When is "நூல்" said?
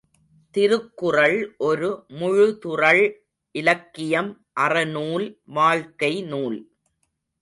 6.23-6.59